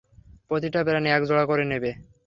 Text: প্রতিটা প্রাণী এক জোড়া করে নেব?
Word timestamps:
প্রতিটা 0.49 0.79
প্রাণী 0.87 1.09
এক 1.11 1.21
জোড়া 1.29 1.45
করে 1.45 1.63
নেব? 1.71 1.83